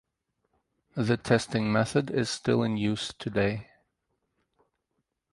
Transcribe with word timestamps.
The 0.95 1.15
testing 1.15 1.71
method 1.71 2.09
is 2.09 2.27
still 2.31 2.63
in 2.63 2.75
use 2.75 3.13
today. 3.13 3.67